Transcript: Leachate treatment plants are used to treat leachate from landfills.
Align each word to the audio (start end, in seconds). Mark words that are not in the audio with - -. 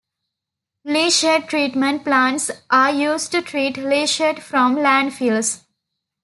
Leachate 0.83 1.47
treatment 1.47 2.03
plants 2.03 2.49
are 2.71 2.91
used 2.91 3.31
to 3.31 3.39
treat 3.39 3.75
leachate 3.75 4.39
from 4.39 4.75
landfills. 4.77 5.63